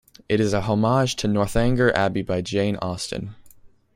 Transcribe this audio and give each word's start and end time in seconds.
It 0.27 0.39
is 0.39 0.51
a 0.51 0.61
homage 0.61 1.15
to 1.17 1.27
"Northanger 1.27 1.91
Abbey" 1.95 2.23
by 2.23 2.41
Jane 2.41 2.75
Austen. 2.77 3.35